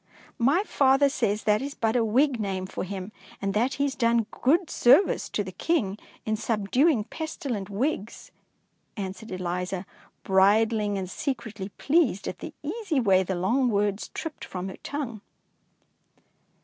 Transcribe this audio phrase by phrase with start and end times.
[0.49, 3.93] "My father says that is but a Whig name for him, and that he has
[3.93, 8.31] done good service to the King in subduing 235 DEEDS OF DABING pestilent Whigs/'
[8.97, 9.85] answered Eliza,
[10.23, 14.77] bri dling, and secretly pleased at the easy way the long words tripped from her
[14.77, 15.21] tongue.